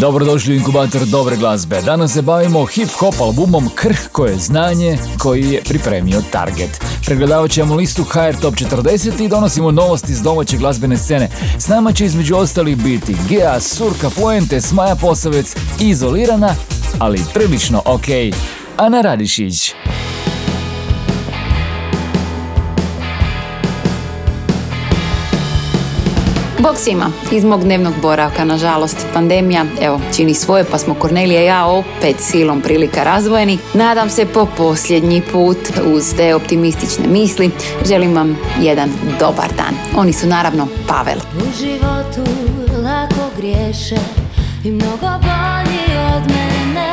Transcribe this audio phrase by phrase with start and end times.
[0.00, 1.80] Dobrodošli u inkubator dobre glazbe.
[1.82, 6.70] Danas se bavimo hip-hop albumom Krhko je znanje koji je pripremio Target.
[7.04, 11.28] Pregledavat ćemo listu HR Top 40 i donosimo novosti iz domaće glazbene scene.
[11.58, 16.54] S nama će između ostali biti Gea, Surka Fuentes, Maja Posavec, Izolirana,
[16.98, 18.06] ali prilično ok,
[18.76, 19.72] Ana Radišić.
[26.58, 31.46] Bog svima, iz mog dnevnog boravka, nažalost, pandemija, evo, čini svoje, pa smo Kornelija i
[31.46, 33.58] ja opet silom prilika razvojeni.
[33.74, 37.50] Nadam se po posljednji put, uz te optimistične misli,
[37.88, 39.74] želim vam jedan dobar dan.
[39.96, 41.18] Oni su naravno Pavel.
[41.36, 42.30] U životu
[42.84, 43.96] lako griješe
[44.64, 46.92] i mnogo bolji od mene.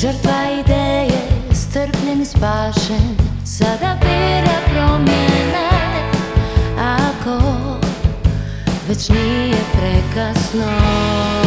[0.00, 1.20] Žrtva ideje,
[1.52, 3.99] strpljen i spašen, sada
[8.90, 11.39] već nije prekasno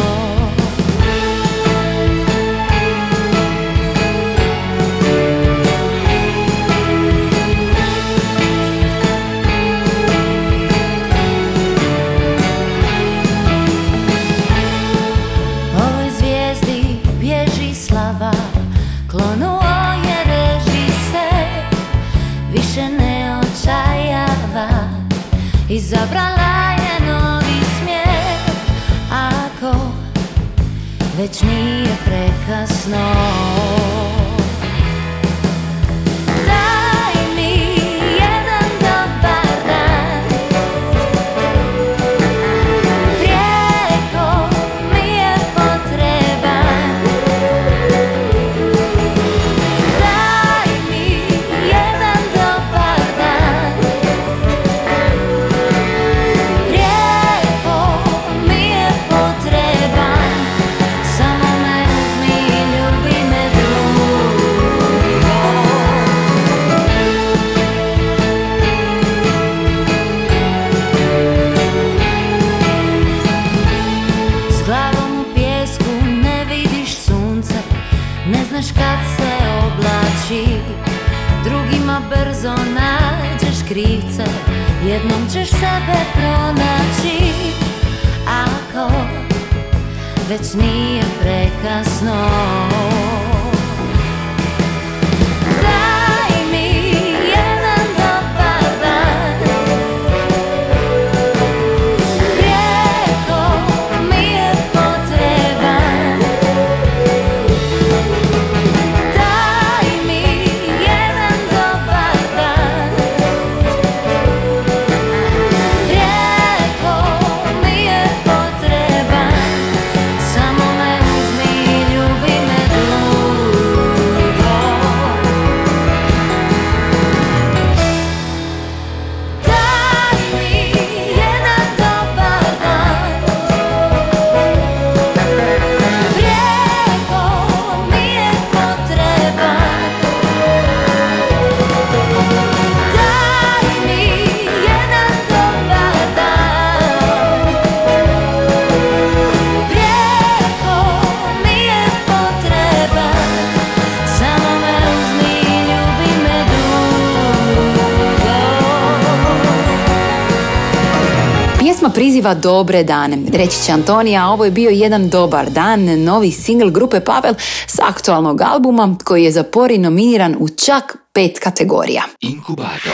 [162.32, 163.18] Dobre dane.
[163.32, 167.34] Reći će Antonija, ovo je bio jedan dobar dan, novi single grupe Pavel
[167.66, 172.02] s aktualnog albuma koji je za pori nominiran u čak pet kategorija.
[172.20, 172.92] Inkubator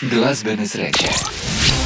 [0.00, 1.08] glazbene sreće.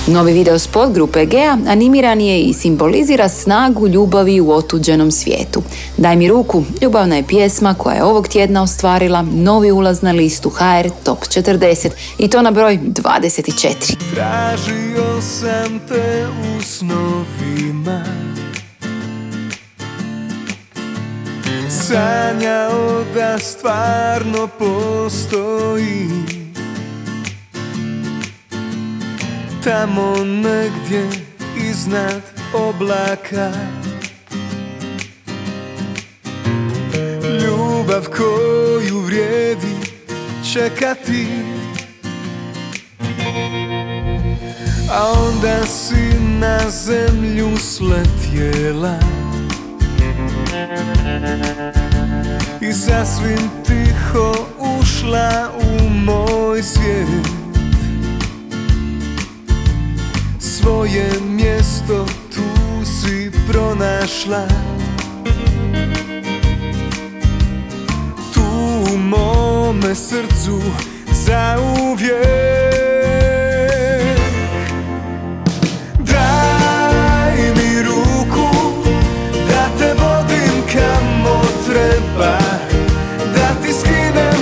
[0.08, 5.62] Novi video spot grupe Gea animiran je i simbolizira snagu ljubavi u otuđenom svijetu.
[5.96, 10.50] Daj mi ruku, ljubavna je pjesma koja je ovog tjedna ostvarila novi ulaz na listu
[10.50, 13.96] HR Top 40 i to na broj 24.
[14.14, 18.04] Tražio sam te u snovima
[21.70, 26.37] Sanjao da stvarno postoji
[29.64, 31.08] Tamo negdje
[31.56, 32.22] iznad
[32.54, 33.52] oblaka.
[37.42, 39.74] Ljubav koju vrijedi
[40.52, 41.26] čekati.
[44.90, 48.98] A onda si na zemlju sletjela.
[52.60, 57.37] I sasvim tiho ušla u moj svijet
[60.60, 64.46] Svoje mjesto tu si pronašla.
[68.34, 68.40] Tu
[68.94, 70.60] u mome srcu
[71.12, 72.18] zauvijek.
[75.98, 78.48] Daj mi ruku
[79.48, 82.38] da te vodim kamo treba
[83.34, 84.38] Da ti skinem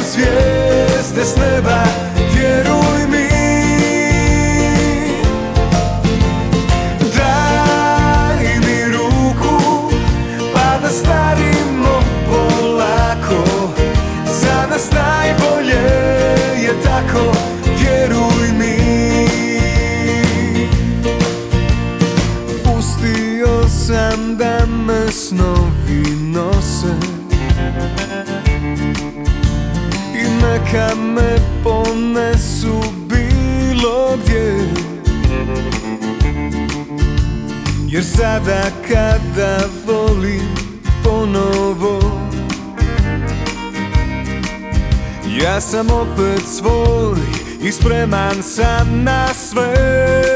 [30.66, 34.58] neka me ponesu bilo gdje.
[37.88, 40.54] Jer sada kada volim
[41.04, 42.00] ponovo
[45.40, 47.18] Ja sam opet svoj
[47.62, 50.36] i spreman sam na sve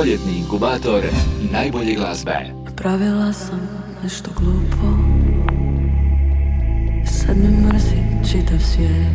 [0.00, 1.02] Proljetni inkubator
[1.52, 2.32] najbolje glazbe.
[2.76, 3.60] Pravila sam
[4.02, 4.96] nešto glupo.
[7.06, 9.12] Sad me mrzi čitav svijet.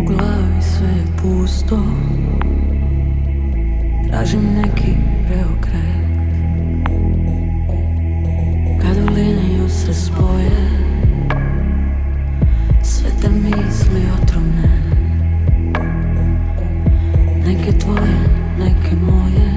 [0.00, 1.82] U glavi sve je pusto.
[4.08, 4.92] Tražim neki
[5.26, 6.04] preokret.
[8.82, 10.70] Kad u liniju se spoje.
[12.82, 14.93] Sve te misli otrovne
[17.44, 18.16] Neke tvoje,
[18.58, 19.53] neke moje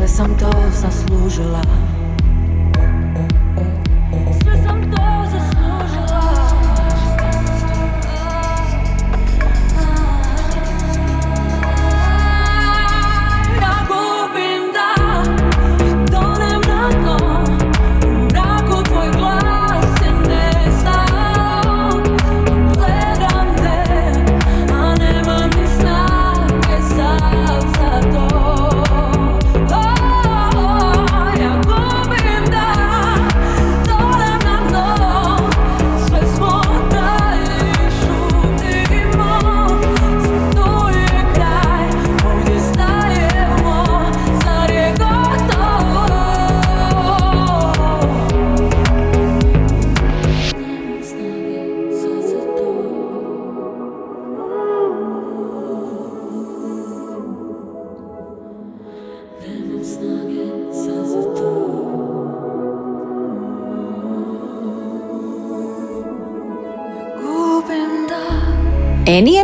[0.00, 1.60] себе сам то заслужила.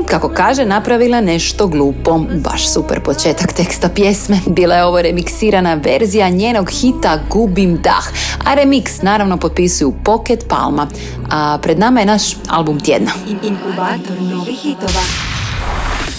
[0.06, 2.18] Kako kaže, napravila nešto glupo.
[2.18, 4.38] Baš super početak teksta pjesme.
[4.46, 8.06] Bila je ovo remiksirana verzija njenog hita Gubim dah.
[8.44, 10.86] A remix naravno potpisuju Pocket Palma.
[11.30, 13.10] A pred nama je naš album tjedna.
[13.42, 15.25] Inkubator novih hitova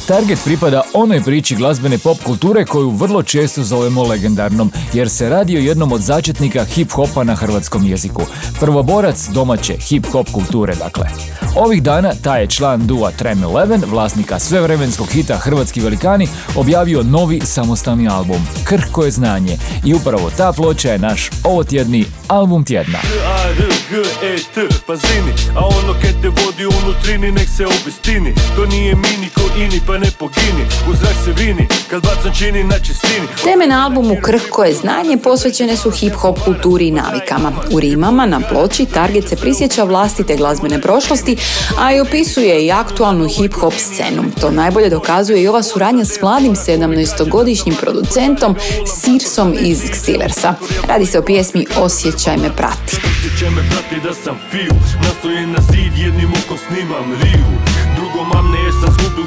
[0.08, 5.58] Target pripada onoj priči glazbene pop kulture koju vrlo često zovemo legendarnom, jer se radi
[5.58, 8.22] o jednom od začetnika hip-hopa na hrvatskom jeziku.
[8.60, 11.10] Prvoborac domaće hip-hop kulture, dakle.
[11.56, 17.42] Ovih dana taj je član dua Tram 11, vlasnika svevremenskog hita Hrvatski velikani, objavio novi
[17.44, 19.58] samostalni album, Krhko je znanje.
[19.86, 23.00] I upravo ta ploča je naš ovotjedni album tjedna.
[23.26, 28.34] A, R, G, E, T, pazini A ono te vodi u unutrini nek se obistini
[28.56, 32.64] To nije mini ko ini pa ne pogini U zrak se vini kad bacam čini
[32.64, 37.52] na čistini Teme na albumu Krhko je znanje posvećene su hip-hop kulturi i navikama.
[37.72, 41.38] U rimama na ploči Target se prisjeća vlastite glazbene prošlosti,
[41.80, 44.24] a i opisuje i aktualnu hip-hop scenu.
[44.42, 50.54] To najbolje dokazuje i ova suradnja s mladim 17-godišnjim producentom Sirsom iz Xillersa.
[50.88, 52.98] Radi se o pjesmi Osjećaj me prati.
[53.20, 54.74] Osjećaj me prati da sam fiju
[55.04, 57.77] Nastoje na zid jednim okom snimam riju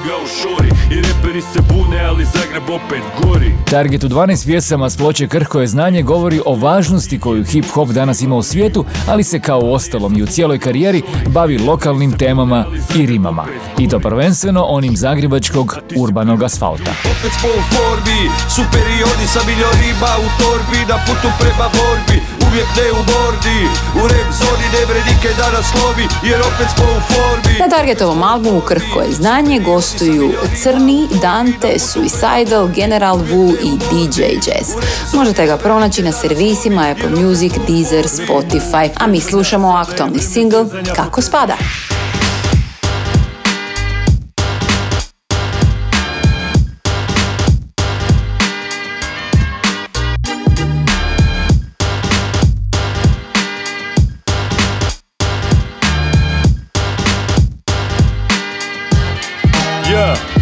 [0.04, 4.04] jer sam zgubil ga u šori I reperi se bune ali Zagreb opet gori Target
[4.04, 8.37] u 12 pjesama s ploče Krhko je znanje govori o važnosti koju hip-hop danas ima
[8.37, 12.64] u svijetu, ali se kao u ostalom i u cijeloj karijeri bavi lokalnim temama
[12.97, 13.45] i rimama.
[13.78, 16.90] I to prvenstveno onim zagrebačkog urbanog asfalta.
[17.00, 19.40] Opet smo u formi, superiori sa
[19.83, 23.61] riba u torbi Na putu prema borbi, uvijek ne u bordi
[23.94, 28.23] U rap zoni ne vredike da nas slovi Jer opet smo u formi Na Targetovom
[28.23, 30.32] albumu Krhko je znanje gostuju
[30.62, 34.68] Crni, Dante, Suicidal, General Wu i DJ Jazz.
[35.14, 40.64] Možete ga pronaći na servisima Apple Music, Deezer, Spotify, a mi slušamo aktualni single
[40.97, 41.56] Kako spada.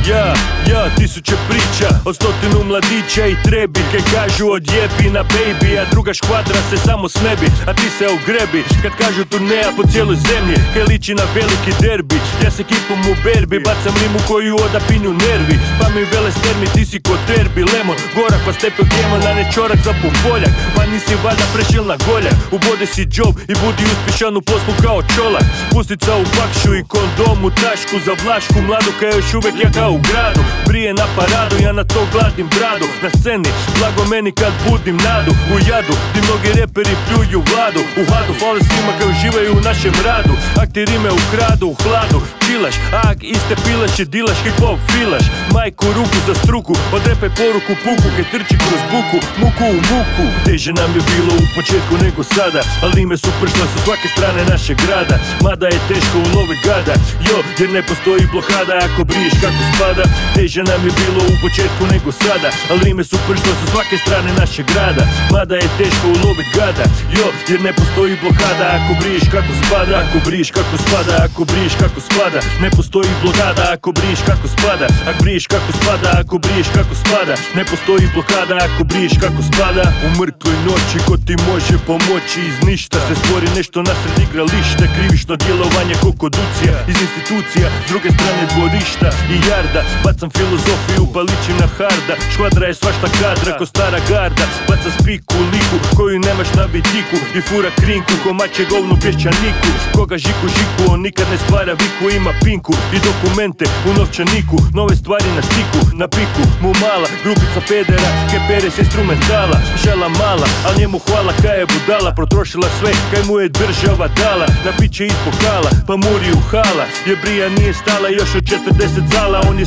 [0.08, 0.32] Ja,
[0.70, 3.80] ja, tisuće priča Od stotinu mladića i trebi.
[3.92, 7.48] Kaj kažu odjebi na baby A druga škvadra se samo snebi.
[7.66, 10.56] A ti se ogrebi Kad kažu turneja po cijeloj zemlji.
[10.74, 13.58] Kaj liči na veliki derbi Ja se kipom u berbi.
[13.66, 15.56] Bacam rimu koju odapinju nervi.
[15.80, 19.80] Pa mi vele spermi ti si ko terbi Lemon, gorak pa stepe gema Na nečorak
[19.86, 20.54] za pupoljak.
[20.76, 25.00] Pa nisi valjda prešel na goljak Ubode si job i budi uspješan u poslu kao
[25.14, 25.46] čolak.
[25.72, 28.58] Pustica u bakšu i kondom u tašku Za vlašku.
[28.68, 32.48] Mladu kaj još uvijek ja kao u gradu Prije na paradu, ja na to gladim
[32.56, 32.88] bradu.
[33.02, 35.32] Na sceni, blago meni kad budim nadu.
[35.54, 37.80] U jadu, ti mnogi reperi pljuju vladu.
[38.00, 40.34] U hadu, fale svima koji uživaju u našem radu.
[40.62, 42.20] Ak ti rime u kradu, u hladu.
[42.46, 42.76] Čilaš,
[43.10, 45.26] ak iste pilaš i dilaš hip hop filaš.
[45.54, 50.24] Majku ruku za struku, odrepaj poruku puku Kaj trči kroz buku, muku u muku.
[50.46, 54.42] Teže nam je bilo u početku nego sada Ali ime su pršla sa svake strane
[54.52, 55.16] našeg grada.
[55.44, 56.94] Mada je teško ulovit gada
[57.28, 60.04] Jo, jer ne postoji blokada ako briješ kako spada.
[60.34, 64.30] Teže nam je bilo u početku nego sada Ali ime su pršla sa svake strane
[64.40, 65.04] našeg grada.
[65.32, 66.84] Mada je teško ulovit gada
[67.16, 68.66] Jo, jer ne postoji blokada.
[68.76, 72.40] Ako briješ kako spada Ako briješ kako spada, ako briješ kako spada.
[72.62, 74.86] Ne postoji blokada ako briješ kako spada.
[75.10, 77.34] Ako briješ kako spada, ako briješ kako spada.
[77.56, 79.84] Ne postoji blokada ako briješ kako spada.
[80.06, 82.40] U mrtvoj noći ko ti može pomoći?
[82.50, 84.84] Iz ništa Se stvori nešto nasred igrališta.
[84.96, 91.56] Krivično djelovanje ko koducija Iz institucija, s druge strane dvorišta I jarda, bacam filozofiju ličim
[91.62, 96.64] na harda Škvadra je svašta kadra ko stara garda Baca spiku liku koju nemaš na
[96.72, 101.72] vidiku I fura krinku ko mače govnu pješčaniku Koga žiku žiku on nikad ne stvara
[101.82, 107.08] viku Ima pinku i dokumente u novčaniku Nove stvari na stiku, na piku Mu mala,
[107.24, 112.92] grupica pedera Kepere s instrumentala Žela mala, al njemu hvala kaj je budala Protrošila sve
[113.10, 117.48] kaj mu je država dala Na piće iz pokala, pa muri u hala Jer brija
[117.48, 119.66] nije stala još od 40 zala On je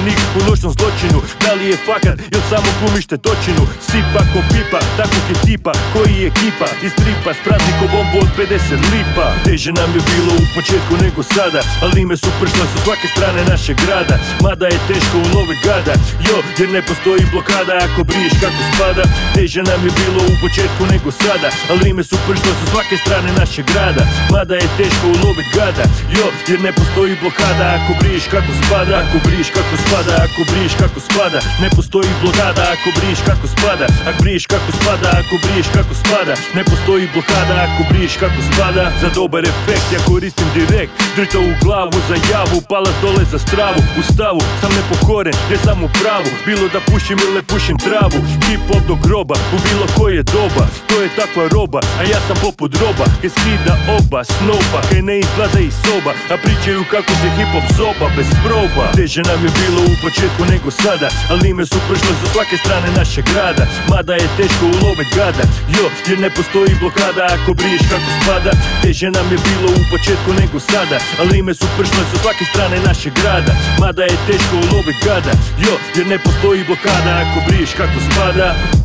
[0.00, 1.18] sudionik u noćnom zločinu.
[1.44, 6.14] Da li je fakat ili samo glumi štetočinu Sipa ko pipa, takvog je tipa Koji
[6.24, 9.26] je kipa iz tripa Sprazni ko bombu od 50 lipa.
[9.46, 13.40] Teže nam je bilo u početku nego sada Ali ime su pršla sa svake strane
[13.52, 14.16] našeg grada.
[14.44, 15.94] Mada je teško ulovit gada
[16.28, 19.04] Jo, jer ne postoji blokada Ako briješ kako spada.
[19.34, 23.30] Teže nam je bilo u početku nego sada Ali ime su pršla sa svake strane
[23.40, 24.04] našeg grada.
[24.34, 25.84] Mada je teško ulovit gada
[26.16, 28.94] Jo, jer ne postoji blokada Ako briješ kako spada.
[29.02, 31.40] Ako briješ kako spada Ako briješ kako spada.
[31.62, 33.86] Ne postoji blokada Ako briješ kako spada.
[34.08, 36.34] Ako briješ kako spada Ako briješ kako spada.
[36.56, 38.84] Ne postoji blokada Ako briješ kako spada.
[39.00, 40.92] Za dobar efekt ja koristim direkt.
[41.16, 43.80] Drita u glavu za javu Palac dole za stravu.
[44.00, 46.30] U stavu sam nepokoren Jer sam u pravu.
[46.46, 48.18] Bilo da pušim ili ne pušim travu.
[48.46, 50.64] Hip hop do groba U bilo koje doba.
[50.88, 53.06] To je takva roba A ja sam poput roba.
[53.20, 56.12] Kaj skida oba snoba Kaj ne izlaze iz soba.
[56.32, 58.84] A pričaju kako se hip hop zoba Bez proba.
[58.98, 62.88] Teže nam je bilo u početku nego sada Ali ime su pršle sa svake strane
[63.00, 63.64] našeg grada.
[63.90, 65.44] Mada je teško ulovit gada
[65.76, 68.52] Jo, jer ne postoji blokada Ako briješ kako spada.
[68.82, 72.76] Teže nam je bilo u početku nego sada Ali ime su pršle sa svake strane
[72.88, 73.52] našeg grada.
[73.80, 75.32] Mada je teško ulovit gada
[75.64, 78.79] Jo, jer ne postoji blokada Ako briješ kako spada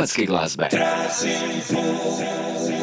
[0.00, 0.68] Domáckiej glasbe.
[0.68, 2.79] Transinfo.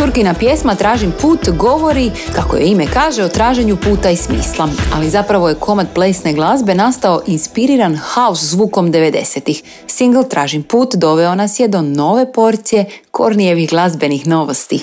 [0.00, 5.10] Šutina pjesma Tražim put govori, kako je ime kaže, o traženju puta i smisla, ali
[5.10, 9.62] zapravo je komad plesne glazbe nastao inspiriran house zvukom 90-ih.
[9.86, 14.80] Single Tražim put doveo nas je do nove porcije Kornijevih glazbenih novosti.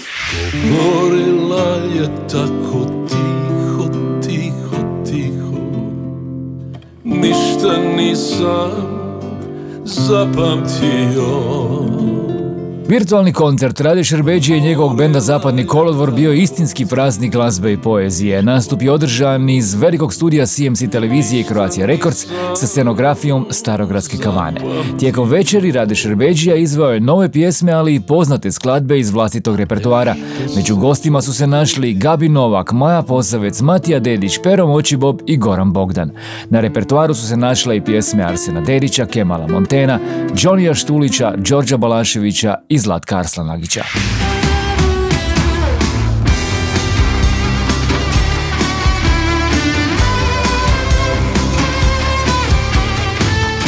[0.69, 3.89] Govorila je tako tiho,
[4.21, 5.58] tiho, tiho
[7.03, 8.71] Ništa nisam
[9.86, 11.27] zapamtio
[12.89, 17.78] Virtualni koncert Rade Šerbeđije i njegovog benda Zapadni kolodvor bio je istinski praznik glazbe i
[17.78, 18.43] poezije.
[18.43, 24.62] Nastup je održan iz velikog studija CMC televizije i Croatia Records sa scenografijom Starogradske kavane.
[25.00, 30.15] Tijekom večeri Rade Šerbeđija izveo je nove pjesme, ali i poznate skladbe iz vlastitog repertoara.
[30.56, 35.73] Među gostima su se našli Gabi Novak, Maja Posavec, Matija Dedić, Pero Močibob i Goran
[35.73, 36.12] Bogdan.
[36.50, 40.00] Na repertoaru su se našle i pjesme Arsena Dedića, Kemala Montena,
[40.38, 43.83] Johnija Štulića, Đorđa Balaševića i Zlatka Arslanagića.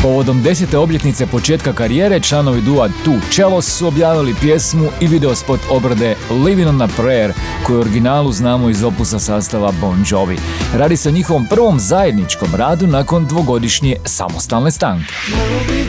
[0.03, 6.15] Povodom desete obljetnice početka karijere, članovi dua Tu Čelos su objavili pjesmu i videospot obrade
[6.45, 7.31] Living on a Prayer,
[7.63, 10.37] koju u originalu znamo iz opusa sastava Bon Jovi.
[10.73, 15.13] Radi se o njihovom prvom zajedničkom radu nakon dvogodišnje samostalne stanke.
[15.31, 15.85] Malo bi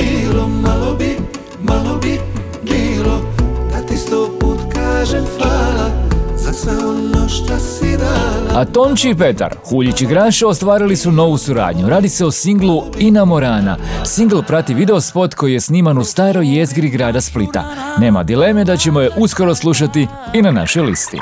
[0.00, 1.16] bilo, malo bi,
[1.62, 2.29] malo bi
[5.00, 5.90] kažem hvala
[6.36, 11.12] Za sve ono što si dala A Tonči i Petar, Huljić i Grašo ostvarili su
[11.12, 11.88] novu suradnju.
[11.88, 13.76] Radi se o singlu Ina Morana.
[14.04, 17.64] Singl prati videospot koji je sniman u staroj jezgri grada Splita.
[17.98, 21.18] Nema dileme da ćemo je uskoro slušati i na našoj listi.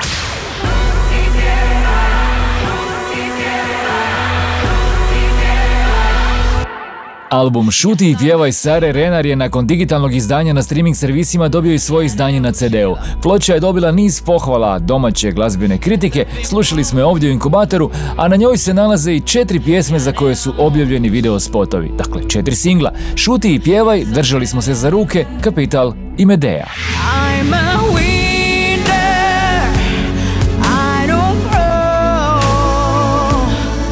[7.29, 11.79] Album Šuti i pjevaj Sare Renar je nakon digitalnog izdanja na streaming servisima dobio i
[11.79, 12.95] svoje izdanje na CD-u.
[13.21, 18.27] Ploča je dobila niz pohvala domaće glazbene kritike, slušali smo je ovdje u inkubatoru, a
[18.27, 21.91] na njoj se nalaze i četiri pjesme za koje su objavljeni video spotovi.
[21.97, 22.91] Dakle, četiri singla.
[23.15, 26.65] Šuti i pjevaj, držali smo se za ruke, Kapital i Medea.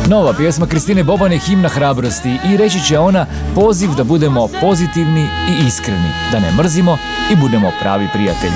[0.09, 5.21] Nova pjesma Kristine Boban je himna hrabrosti i reći će ona poziv da budemo pozitivni
[5.21, 6.97] i iskreni, da ne mrzimo
[7.31, 8.53] i budemo pravi prijatelji.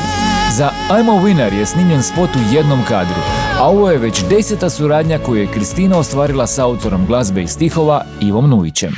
[0.58, 3.22] Za I'm a Winner je snimljen spot u jednom kadru,
[3.60, 8.04] a ovo je već deseta suradnja koju je Kristina ostvarila s autorom glazbe i stihova
[8.22, 8.94] Ivom Nujićem.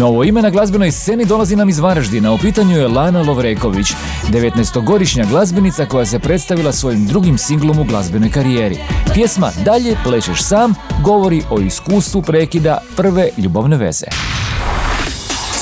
[0.00, 2.32] Novo ime na glazbenoj sceni dolazi nam iz Varaždina.
[2.32, 3.92] U pitanju je Lana Lovreković,
[4.32, 8.78] 19-godišnja glazbenica koja se predstavila svojim drugim singlom u glazbenoj karijeri.
[9.14, 14.06] Pjesma Dalje plešeš sam govori o iskustvu prekida prve ljubavne veze.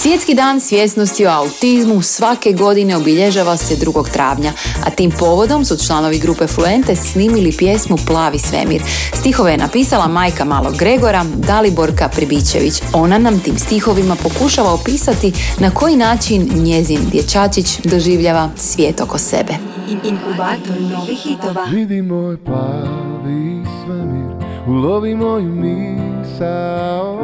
[0.03, 4.13] Svjetski dan svjesnosti o autizmu svake godine obilježava se 2.
[4.13, 4.53] travnja,
[4.87, 8.83] a tim povodom su članovi grupe Fluente snimili pjesmu Plavi svemir.
[9.15, 12.83] Stihove je napisala majka malog Gregora, Daliborka Pribičević.
[12.93, 19.53] Ona nam tim stihovima pokušava opisati na koji način njezin dječačić doživljava svijet oko sebe.
[20.05, 21.65] Inkubator novih hitova.
[21.65, 24.31] Vidi moj plavi svemir,
[24.67, 27.19] ulovi moju misao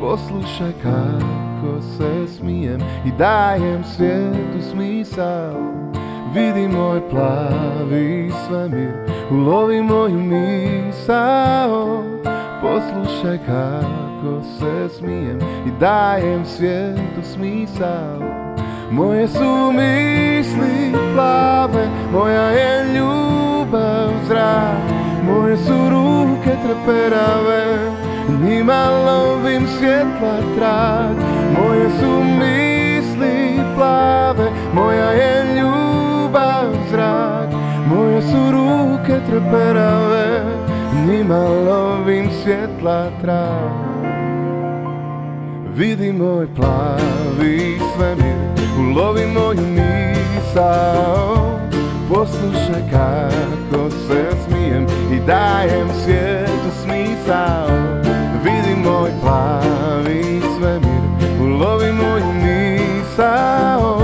[0.00, 5.72] Poslušaj kako se smijem i dajem svijetu smisao.
[6.34, 8.92] Vidi moj plavi svemir,
[9.30, 12.04] ulovi moju misao.
[12.60, 18.18] Poslušaj kako se smijem i dajem svijetu smisao.
[18.90, 27.93] Moje su misli plave, moja je ljubav zrak Moje su ruke treperave,
[28.28, 31.16] njima lovim svjetla trag.
[31.58, 37.48] Moje su misli plave, moja je ljubav zrak.
[37.86, 40.42] Moje su ruke treperave,
[41.06, 43.84] njima lovim svjetla trag.
[45.76, 48.36] Vidi moj plavi svemir,
[48.78, 51.60] ulovi moju misao.
[52.08, 58.13] Poslušaj kako se smijem i dajem svijetu smisao
[58.84, 61.02] moj plavi svemir,
[61.40, 64.00] ulovi moju misao.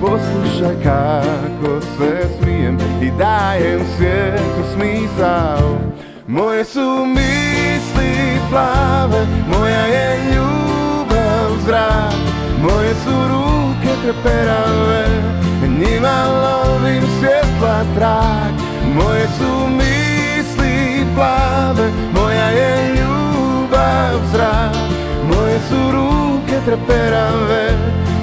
[0.00, 5.78] Poslušaj kako se smijem i dajem svijetu smisao.
[6.26, 12.12] Moje su misli plave, moja je ljubav zrak
[12.62, 15.06] Moje su ruke treperave,
[15.62, 18.52] njima lovim svjetla trag.
[18.94, 23.01] Moje su misli plave, moja je ljubav
[26.64, 27.70] treperave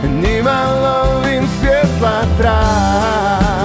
[0.03, 3.59] Njima lovim svjetla trak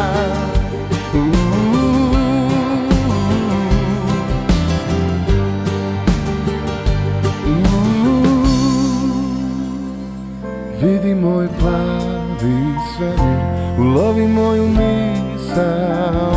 [10.81, 16.35] Vidi moj plavi svemir Ulovi moju misao.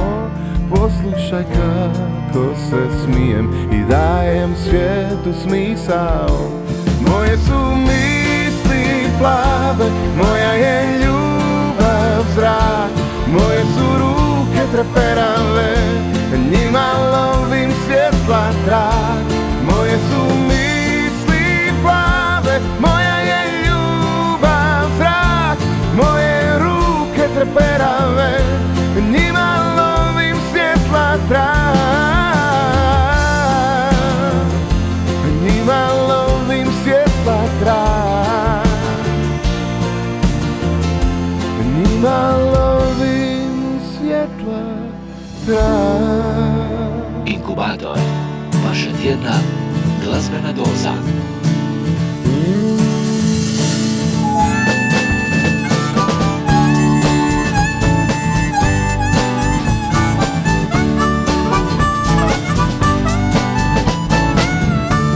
[0.70, 6.50] Poslušaj kako se smijem I dajem svijetu smisao.
[7.08, 7.67] Moje su
[9.20, 12.92] plave Moja je ljubav zrak.
[13.34, 15.76] Moje su ruke treperave
[16.52, 19.26] Njima lovim svjetla trak
[19.72, 25.58] Moje su misli plave Moja je ljubav zrak.
[25.96, 28.40] Moje ruke treperave
[28.96, 31.78] Njima lovim svjetla trak
[35.44, 35.97] Njima
[41.98, 44.64] Njima lovim svjetla
[45.46, 47.98] trak Inkubator.
[48.68, 49.34] Vaša tjedna
[50.04, 50.94] glazbena doza.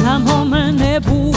[0.04, 1.34] Na mome nebu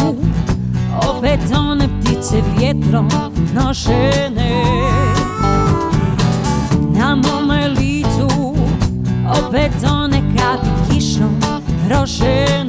[1.09, 3.09] opet one ptice vjetrom
[3.54, 4.43] nošene
[9.55, 11.31] Bove tone kapi kisho
[11.88, 12.63] Roshe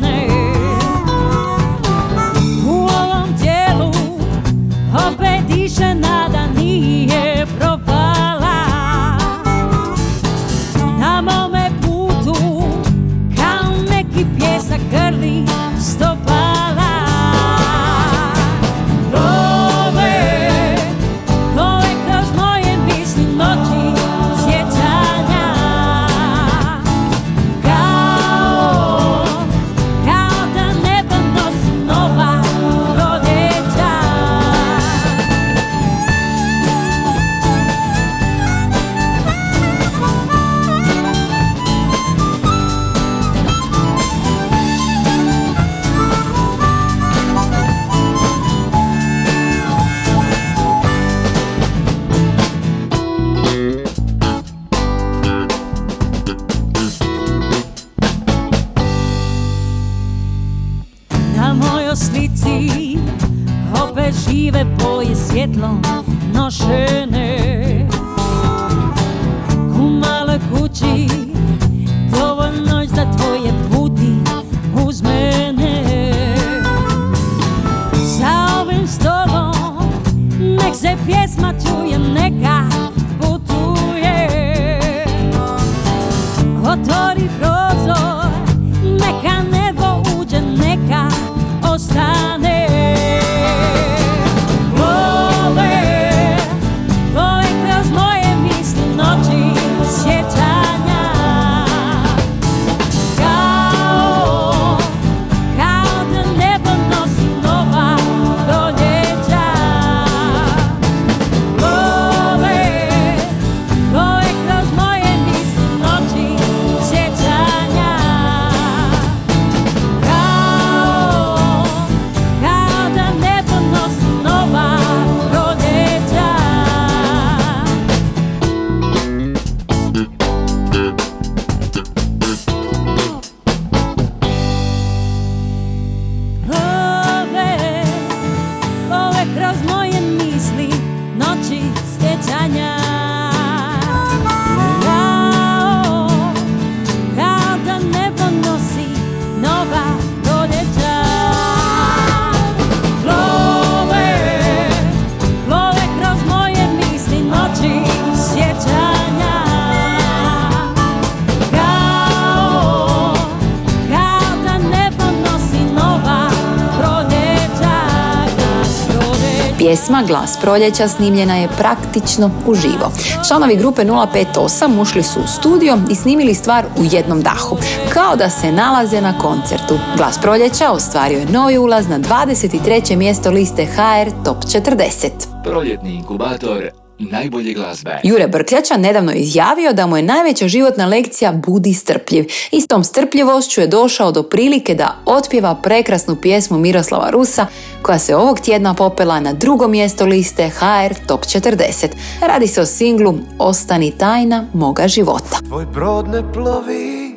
[169.95, 172.91] Pjesma Glas proljeća snimljena je praktično uživo.
[173.27, 177.58] Članovi grupe 058 ušli su u studio i snimili stvar u jednom dahu,
[177.93, 179.77] kao da se nalaze na koncertu.
[179.97, 182.95] Glas proljeća ostvario je novi ulaz na 23.
[182.95, 185.10] mjesto liste HR Top 40.
[185.43, 187.99] Proljetni inkubator najbolje glazbe.
[188.03, 192.25] Jure Brkljača nedavno je izjavio da mu je najveća životna lekcija budi strpljiv.
[192.51, 197.47] I s tom strpljivošću je došao do prilike da otpjeva prekrasnu pjesmu Miroslava Rusa
[197.81, 201.88] koja se ovog tjedna popela na drugo mjesto liste HR Top 40.
[202.21, 205.38] Radi se o singlu Ostani tajna moga života.
[205.47, 207.15] Tvoj brod ne plovi,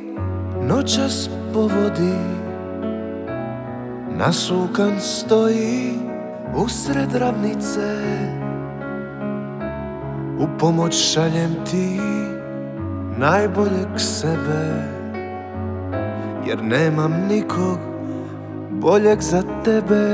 [0.62, 2.38] noćas po vodi
[4.18, 5.92] Nasukan stoji
[6.56, 7.98] usred ravnice
[10.38, 12.00] U pomoć šaljem ti
[13.18, 14.84] najboljeg sebe.
[16.46, 17.78] Jer nemam nikog
[18.70, 20.06] boljeg za tebe.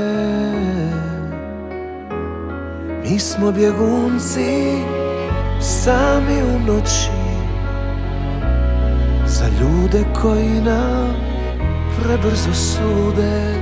[3.03, 4.73] Mi smo bjegunci
[5.61, 7.11] sami u noći.
[9.25, 11.15] Za ljude koji nam
[12.01, 13.55] prebrzo sude.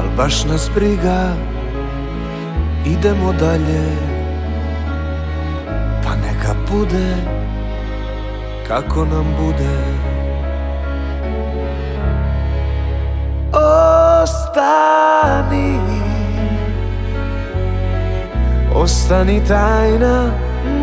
[0.00, 1.34] Al baš nas briga
[2.86, 4.09] Idemo dalje
[6.70, 7.16] bude
[8.68, 9.76] Kako nam bude.
[14.22, 15.00] Ostani
[18.74, 20.30] Ostani tajna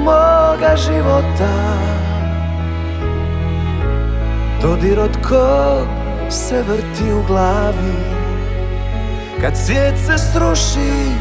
[0.03, 1.53] moga života.
[4.61, 5.87] Dodir od kog
[6.29, 7.95] se vrti u glavi
[9.41, 11.11] Kad svijet se sruši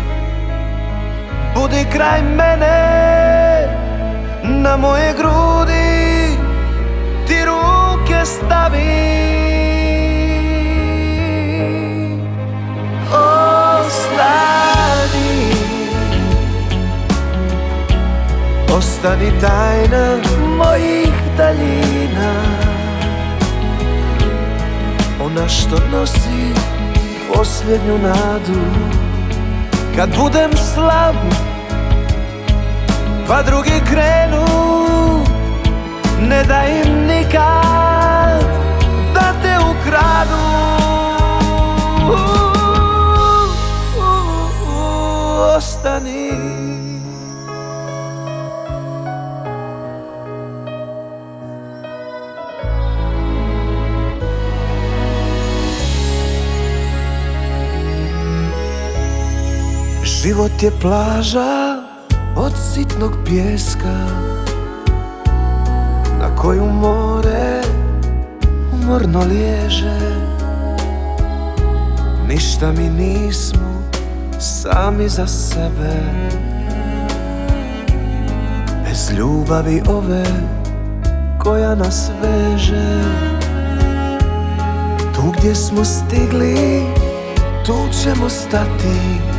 [1.54, 3.45] Budi kraj mene
[4.48, 6.38] Na moje grudi
[7.26, 9.06] Ti ruke stavi.
[13.12, 14.26] Ostani
[18.76, 20.16] Ostani tajna
[20.56, 22.32] mojih daljina.
[25.24, 26.54] Ona što nosi
[27.34, 28.60] posljednju nadu
[29.96, 31.16] Kad budem slab
[33.28, 34.46] Pa drugi krenu
[36.20, 38.44] Ne da im nikad
[39.14, 40.46] Da te ukradu.
[45.56, 46.30] Ostani.
[60.04, 61.85] Život je plaža
[62.46, 64.06] od sitnog pjeska
[66.20, 67.62] Na koju more
[68.72, 69.98] umorno liježe.
[72.28, 73.82] Ništa mi nismo
[74.38, 75.94] sami za sebe.
[78.84, 80.24] Bez ljubavi ove
[81.38, 83.02] koja nas veže.
[85.14, 86.82] Tu gdje smo stigli,
[87.66, 89.35] tu ćemo stati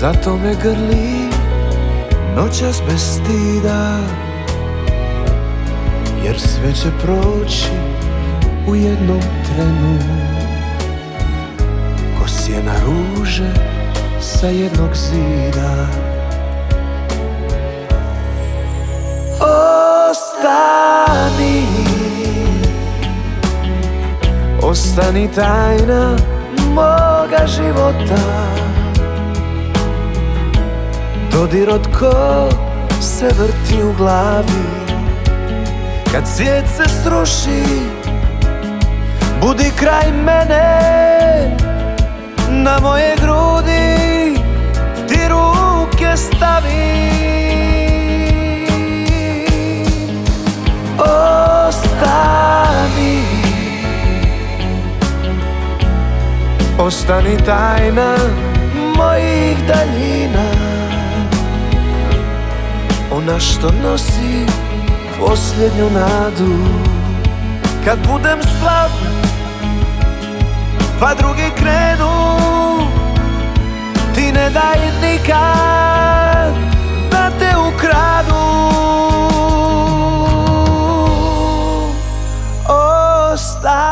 [0.00, 1.28] zato me grli
[2.36, 3.98] noćas bez stida.
[6.24, 7.68] Jer sve će proći
[8.68, 9.98] u jednom trenu.
[12.18, 13.52] Ko sjena ruže
[14.20, 15.86] sa jednog zida.
[20.10, 21.66] Ostani.
[24.62, 26.16] Ostani tajna
[26.74, 28.49] moga života
[31.50, 32.52] Dodir od kog
[33.00, 34.64] se vrti u glavi.
[36.12, 37.62] Kad svijet se sruši
[39.40, 41.56] Budi kraj mene.
[42.48, 44.34] Na moje grudi
[45.08, 47.10] Ti ruke stavi.
[51.68, 52.42] Ostani.
[56.78, 58.16] Ostani tajna
[58.96, 60.49] mojih daljina
[63.22, 64.46] ona što nosi
[65.18, 66.56] posljednju nadu.
[67.84, 68.90] Kad budem slab
[71.00, 72.38] Pa drugi krenu
[74.14, 76.54] Ti ne daj nikad
[77.10, 78.40] Da te ukradu.
[83.32, 83.90] Ostani.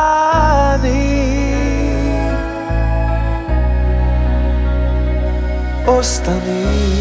[5.87, 6.98] Ostani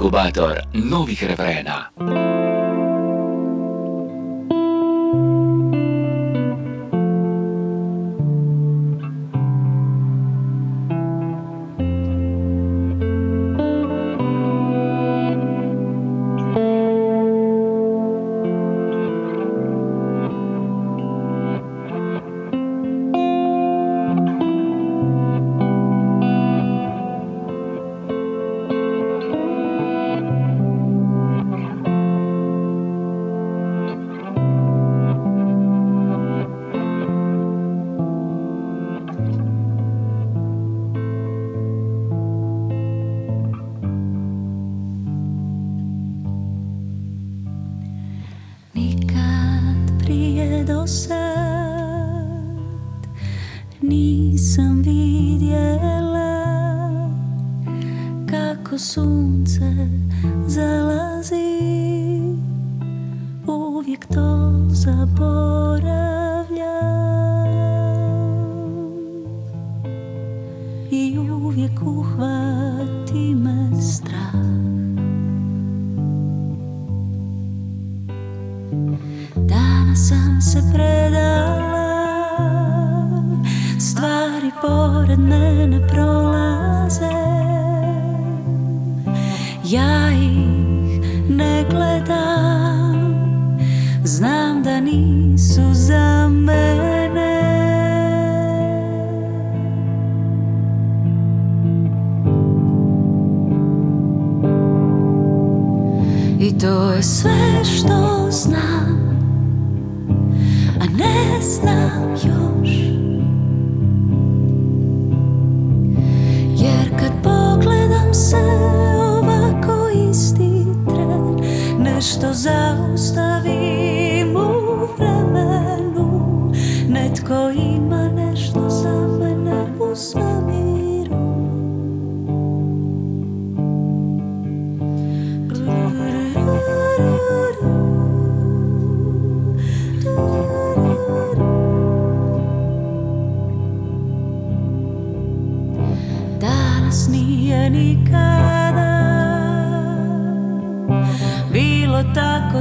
[0.00, 1.92] Inkubator novih refrena.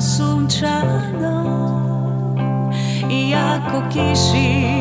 [0.01, 1.45] Sunčano
[3.09, 4.78] i jako kiši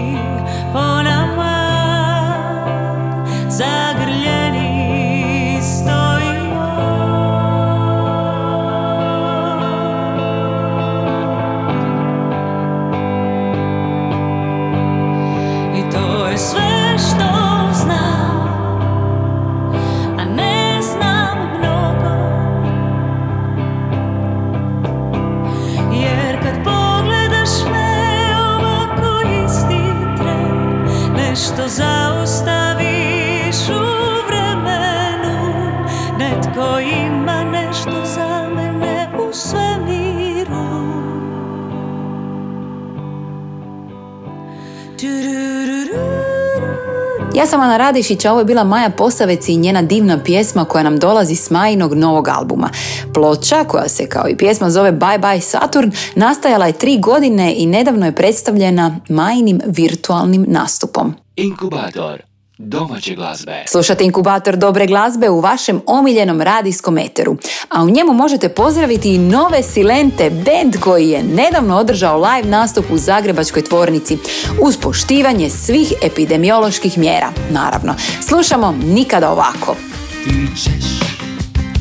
[47.88, 50.82] Ja sam Ana Radišić, a ovo je bila Maja Posavec i njena divna pjesma koja
[50.82, 52.70] nam dolazi s Majinog novog albuma.
[53.14, 57.66] Ploča, koja se kao i pjesma zove Bye Bye Saturn, nastajala je tri godine i
[57.66, 61.14] nedavno je predstavljena Majinim virtualnim nastupom.
[61.36, 62.27] Inkubator
[62.58, 63.64] domaće glazbe.
[63.66, 67.36] Slušate inkubator dobre glazbe u vašem omiljenom radijskom eteru,
[67.68, 72.84] a u njemu možete pozdraviti i nove Silente, band koji je nedavno održao live nastup
[72.90, 74.18] u Zagrebačkoj tvornici
[74.62, 77.94] uz poštivanje svih epidemioloških mjera, naravno.
[78.28, 79.76] Slušamo nikada ovako.
[80.24, 80.98] Ti ćeš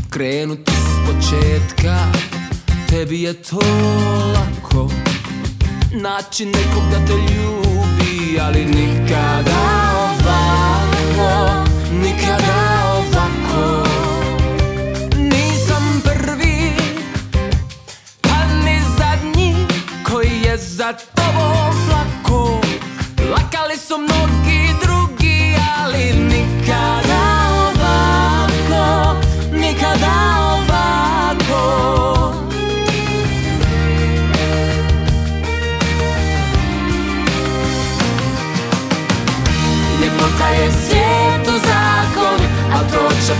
[0.10, 1.98] krenuti s početka
[2.90, 3.60] Tebi je to
[4.34, 4.92] lako
[5.94, 12.58] Naći nekog da te ljubi Ali nikada ovako Nikada
[12.98, 13.88] ovako.
[15.18, 16.72] Nisam prvi
[18.22, 19.56] Pa ni zadnji
[20.12, 22.62] Koji je za tobom lako
[23.32, 27.07] Lakali su mnogi drugi Ali nikada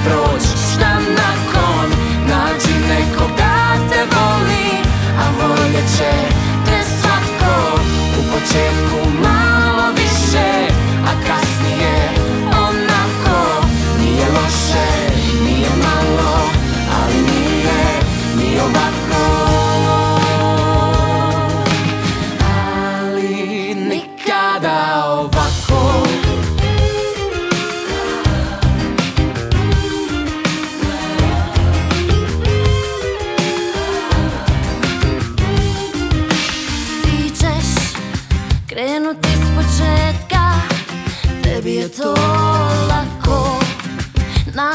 [0.08, 1.90] proć šta nakon
[2.30, 4.70] Nađi nekog da te voli,
[5.20, 6.12] a voljet će
[6.66, 7.82] te svatko
[8.20, 9.07] U početku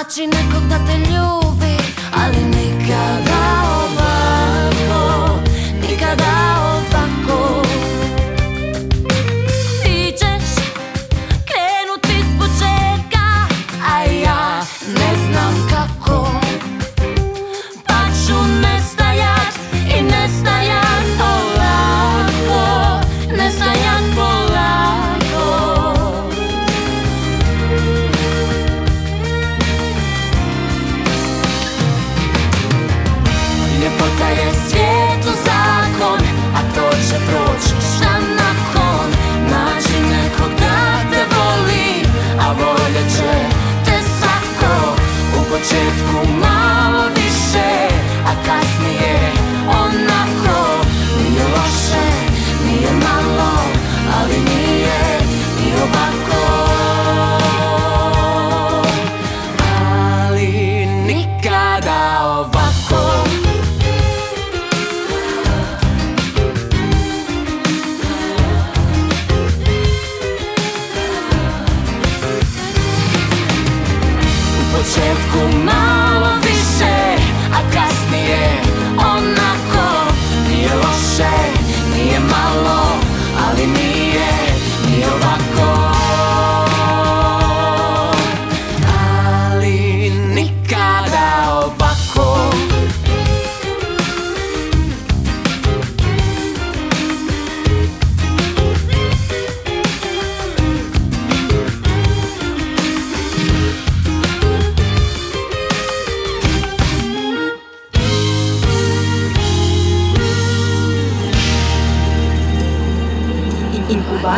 [0.02, 1.76] Naći nekog da te ljubi
[2.12, 3.62] Ali nikada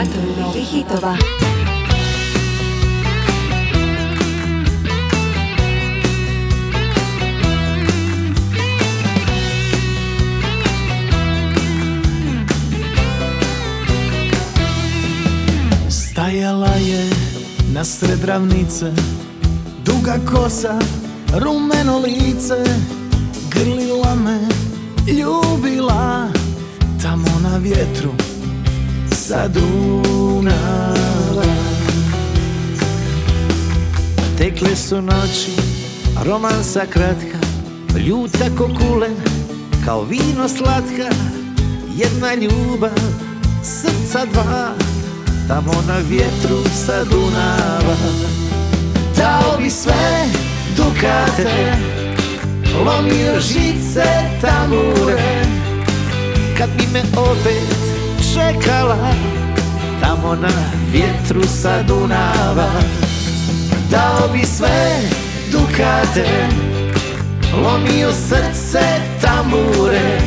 [0.05, 1.17] Novih hitova.
[15.89, 17.11] Stajala je
[17.73, 18.93] na sred ravnice
[19.85, 20.79] Duga kosa,
[21.39, 22.65] rumeno lice
[23.51, 24.39] Grlila me,
[25.07, 26.29] ljubila
[27.03, 28.24] Tamo na vjetru
[29.29, 30.55] sa Dunava
[34.39, 35.51] Tekle su noći,
[36.25, 37.39] romansa kratka
[38.07, 39.15] Ljuta ko kulen,
[39.85, 41.15] kao vino slatka
[41.97, 42.99] Jedna ljubav,
[43.63, 44.75] srca dva
[45.49, 47.97] Tamo na vjetru sa Dunava
[49.17, 50.27] Dao bi sve
[50.77, 51.77] dukate
[52.85, 54.05] Lomio žice
[54.41, 55.45] tamure
[56.59, 57.84] Kad bi me opet
[58.35, 59.15] čekala
[60.01, 60.55] Tamo na
[60.93, 62.71] vjetru sa Dunava.
[63.91, 65.01] Dao bi sve
[65.53, 66.49] dukate
[67.63, 68.87] Lomio srce
[69.23, 70.19] tambure.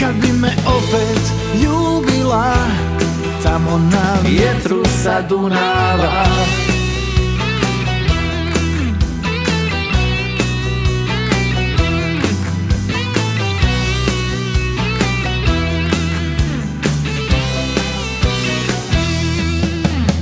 [0.00, 1.22] Kad bi me opet
[1.62, 2.54] ljubila
[3.42, 6.26] Tamo na vjetru sa Dunava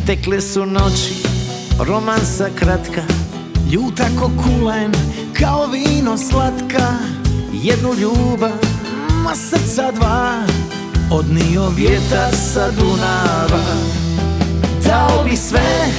[0.09, 1.15] Tekle su noći,
[1.79, 3.03] romansa kratka.
[3.73, 4.93] Ljuta ko kulen,
[5.41, 6.93] kao vino slatka.
[7.53, 8.59] Jednu ljubav,
[9.25, 10.33] ma srca dva.
[11.11, 13.63] Odnio vjetar sa Dunava.
[14.85, 15.93] Dao bi sve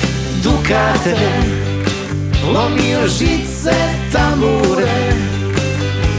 [0.43, 1.17] dukate.
[2.53, 3.75] Lomio žice
[4.11, 5.13] tamure.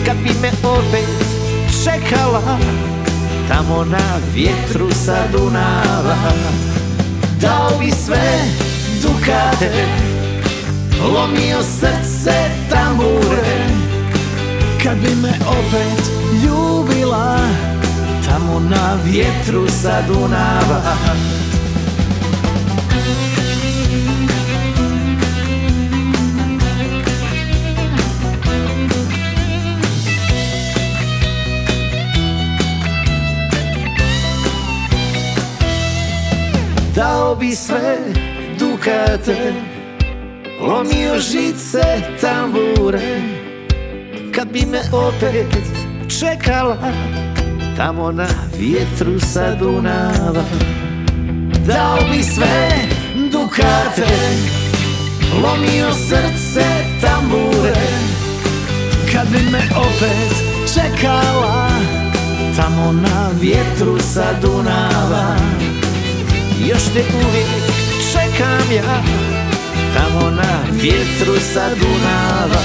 [0.07, 1.09] Kad bi me opet
[1.85, 2.59] čekala
[3.49, 6.70] Tamo na vjetru sa Dunava
[7.41, 8.39] Dao bi sve
[9.03, 9.87] dukate.
[11.15, 13.67] Lomio srce tambure.
[14.85, 16.11] Kad bi me opet
[16.45, 17.39] ljubila
[18.25, 20.97] Tamo na vjetru sa Dunava
[37.01, 37.99] Dao bi sve
[38.59, 39.53] dukate
[40.61, 43.21] Lomio žice tambure.
[44.35, 45.63] Kad bi me opet
[46.21, 46.77] čekala
[47.77, 48.27] Tamo na
[48.59, 50.45] vjetru sa Dunava.
[51.67, 52.71] Dao bi sve
[53.33, 54.17] dukate
[55.43, 56.67] Lomio srce
[57.01, 57.81] tambure.
[59.13, 60.35] Kad bi me opet
[60.75, 61.69] čekala
[62.57, 65.37] Tamo na vjetru sa Dunava
[66.69, 67.47] Još te uvijek
[68.13, 69.03] čekam ja
[69.95, 72.61] Tamo na vjetru sa Dunava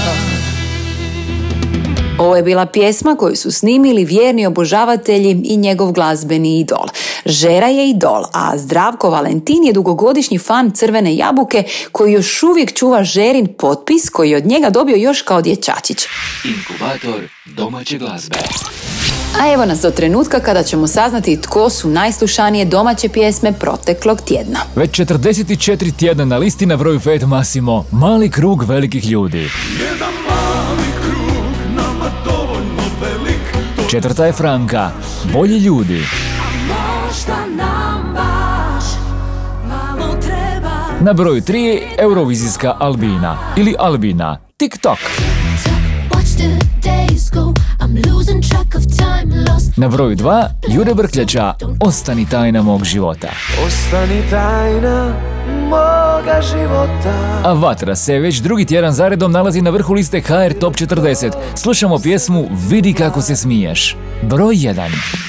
[2.18, 6.86] Ovo je bila pjesma koju su snimili vjerni obožavatelji i njegov glazbeni idol.
[7.24, 13.04] Žera je idol, a Zdravko Valentin je dugogodišnji fan Crvene jabuke koji još uvijek čuva
[13.04, 16.06] Žerin potpis koji je od njega dobio još kao dječačić.
[16.44, 18.36] Inkubator domaće glazbe.
[19.40, 24.58] A evo nas do trenutka kada ćemo saznati tko su najslušanije domaće pjesme proteklog tjedna.
[24.76, 29.50] Već 44 tjedna na listi na broju Fate Massimo, mali krug velikih ljudi.
[29.80, 33.56] Jedan mali krug, nama dovoljno velik
[33.90, 34.90] Četvrta je Franka,
[35.32, 36.02] bolji ljudi.
[37.56, 38.84] Nam baš
[39.68, 44.98] malo treba Na broju 3 je Eurovizijska Albina ili Albina, TikTok.
[49.76, 53.28] Na broju 2 Jure Brkljača, Ostani tajna mog života.
[53.66, 55.12] Ostani tajna
[55.68, 60.74] moga života A Vatra se već drugi tjedan zaredom nalazi na vrhu liste HR Top
[60.74, 61.32] 40.
[61.54, 63.96] Slušamo pjesmu Vidi kako se smiješ.
[64.22, 65.25] Broj 1.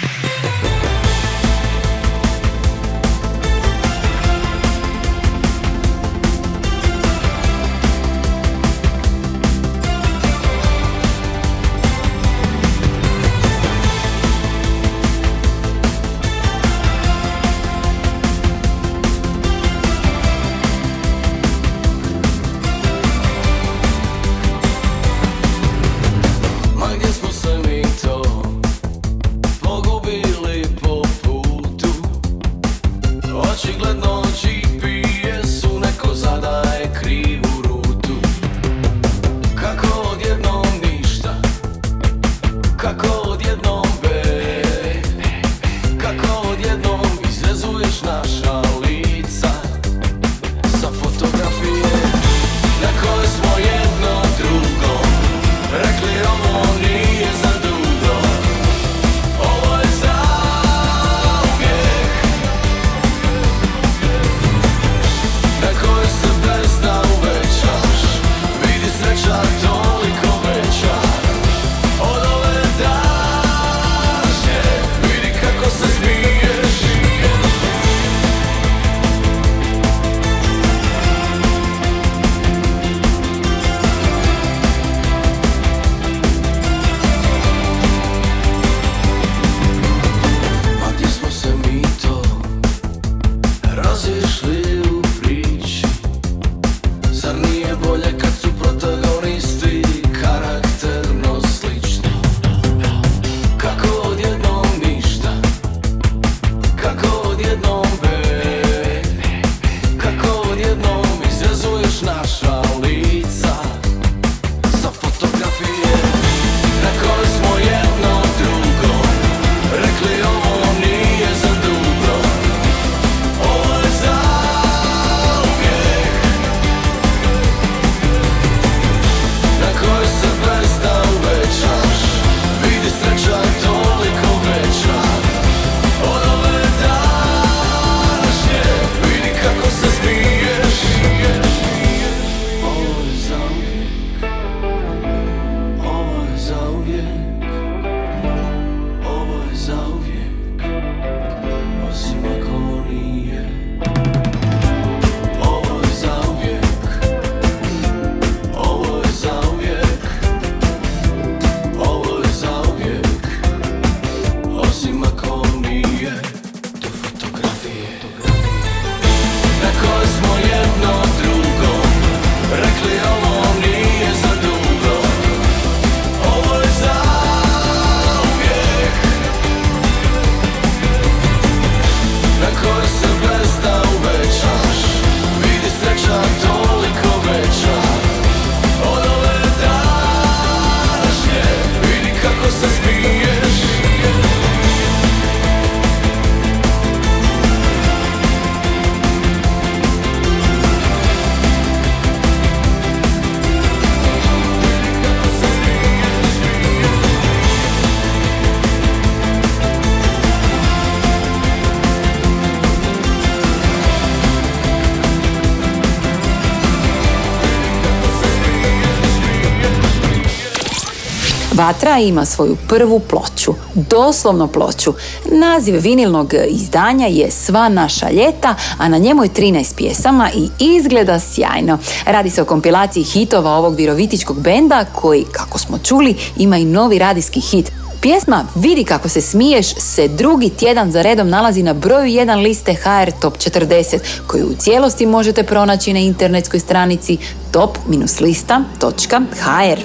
[221.99, 224.93] Ima svoju prvu ploču, doslovno ploču.
[225.31, 231.19] Naziv vinilnog izdanja je Sva naša ljeta, a na njemu je 13 pjesama i izgleda
[231.19, 231.77] sjajno.
[232.05, 236.99] Radi se o kompilaciji hitova ovog virovitičkog benda koji, kako smo čuli, ima i novi
[236.99, 237.71] radijski hit.
[238.01, 242.73] Pjesma Vidi kako se smiješ se drugi tjedan za redom nalazi na broju 1 liste
[242.73, 247.17] HR Top 40 koju u cijelosti možete pronaći na internetskoj stranici
[247.51, 249.79] top-lista.hr.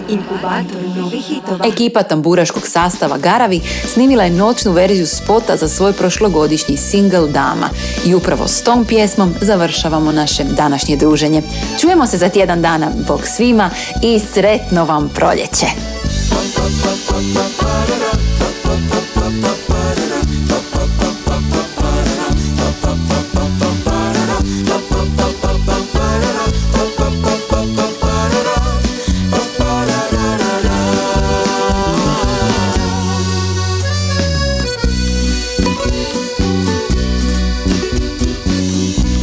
[1.65, 7.69] Ekipa tamburaškog sastava Garavi snimila je noćnu verziju spota za svoj prošlogodišnji single Dama
[8.07, 11.43] i upravo s tom pjesmom završavamo naše današnje druženje.
[11.81, 13.71] Čujemo se za tjedan dana, bog svima
[14.03, 16.02] i sretno vam proljeće!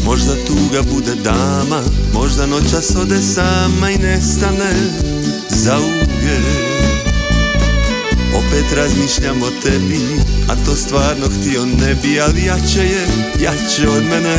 [0.05, 1.81] Možda tuga bude dama
[2.13, 4.71] Možda noćas ode sama i nestane
[5.49, 6.68] za uvijek
[8.49, 9.99] Opet razmišljam o tebi
[10.49, 13.07] A to stvarno htio ne bi Ali jače je,
[13.39, 14.35] jače od mene.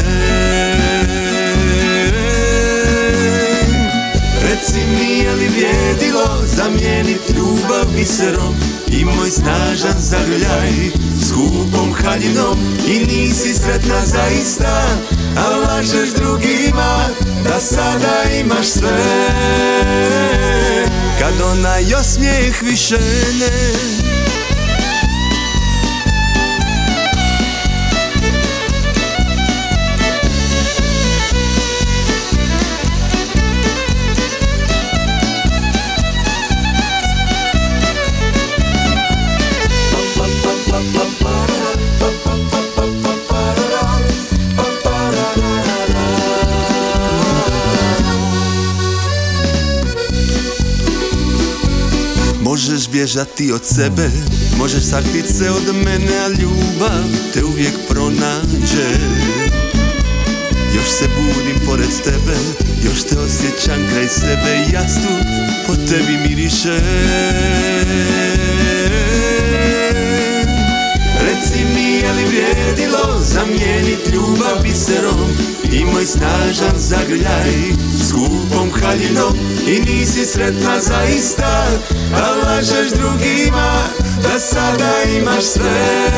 [4.43, 8.55] Reci mi je li vrijedilo Zamijenit ljubav biserom
[8.89, 10.73] I moj snažan zagrljaj
[11.29, 12.59] Skupom haljinom.
[12.89, 14.87] I nisi sretna zaista
[15.37, 17.09] A lažeš drugima
[17.45, 18.99] Da sada imaš sve.
[21.19, 22.99] Kad onaj osmijeh više
[23.41, 24.00] ne
[52.93, 54.11] bježati od sebe.
[54.59, 58.91] Možeš sakrit se od mene A ljubav te uvijek pronađe.
[60.75, 62.37] Još se budim pored tebe
[62.85, 64.67] Još te osjećam kraj sebe.
[64.73, 65.27] Jastuk
[65.67, 66.81] po tebi miriše
[72.11, 75.31] je li vrijedilo Zamijenit ljubav biserom?
[75.73, 77.53] I moj snažan zagrljaj
[78.09, 79.35] Skupom haljinom.
[79.67, 81.67] I nisi sretna zaista
[82.15, 83.83] A lažeš drugima
[84.23, 86.11] Da sada imaš sve.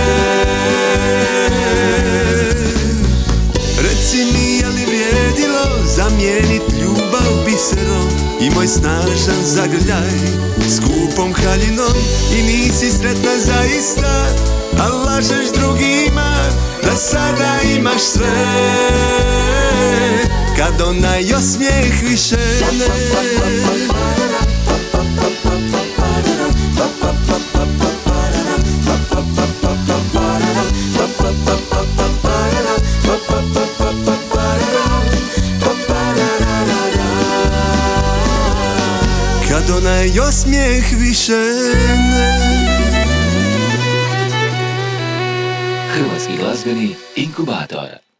[3.78, 8.08] Reci mi je li vrijedilo Zamijenit ljubav biserom?
[8.40, 10.10] I moj snažan zagrljaj
[10.76, 11.96] Skupom haljinom.
[12.38, 16.34] I nisi sretna zaista A lažeš drugima
[16.82, 18.26] Da sada imaš sve.
[20.56, 22.36] Kad onaj osmijeh više
[22.78, 22.86] ne
[39.48, 41.32] Kad onaj osmijeh više
[42.10, 42.41] ne
[45.92, 48.11] Hrvatski glazbeni inkubator.